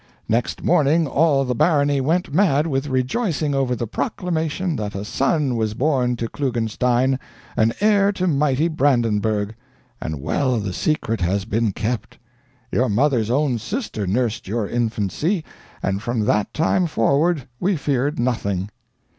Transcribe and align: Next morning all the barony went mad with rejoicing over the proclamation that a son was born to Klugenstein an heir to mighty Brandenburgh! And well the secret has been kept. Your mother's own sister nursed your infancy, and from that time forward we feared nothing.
Next 0.27 0.63
morning 0.63 1.05
all 1.05 1.45
the 1.45 1.53
barony 1.53 2.01
went 2.01 2.33
mad 2.33 2.65
with 2.65 2.87
rejoicing 2.87 3.53
over 3.53 3.75
the 3.75 3.85
proclamation 3.85 4.75
that 4.77 4.95
a 4.95 5.05
son 5.05 5.55
was 5.55 5.75
born 5.75 6.15
to 6.15 6.27
Klugenstein 6.27 7.19
an 7.55 7.71
heir 7.79 8.11
to 8.13 8.25
mighty 8.25 8.67
Brandenburgh! 8.67 9.53
And 10.01 10.19
well 10.19 10.57
the 10.57 10.73
secret 10.73 11.21
has 11.21 11.45
been 11.45 11.71
kept. 11.71 12.17
Your 12.71 12.89
mother's 12.89 13.29
own 13.29 13.59
sister 13.59 14.07
nursed 14.07 14.47
your 14.47 14.67
infancy, 14.67 15.43
and 15.83 16.01
from 16.01 16.21
that 16.21 16.51
time 16.51 16.87
forward 16.87 17.47
we 17.59 17.75
feared 17.75 18.17
nothing. 18.17 18.71